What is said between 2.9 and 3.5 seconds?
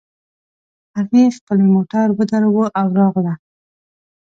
راغله